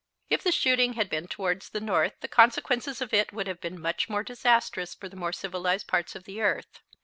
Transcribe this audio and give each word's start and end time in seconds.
If 0.31 0.41
the 0.41 0.51
shooting 0.51 0.93
had 0.93 1.11
been 1.11 1.27
towards 1.27 1.69
the 1.69 1.79
north 1.79 2.21
the 2.21 2.27
consequences 2.27 3.01
of 3.01 3.13
it 3.13 3.31
would 3.31 3.45
have 3.45 3.61
been 3.61 3.79
much 3.79 4.09
more 4.09 4.23
disastrous 4.23 4.95
for 4.95 5.07
the 5.07 5.15
more 5.15 5.31
civilized 5.31 5.85
parts 5.85 6.15
of 6.15 6.23
the 6.23 6.41
earth. 6.41 6.81